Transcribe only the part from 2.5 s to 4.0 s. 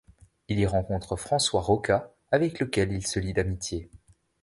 lequel il se lie d'amitié.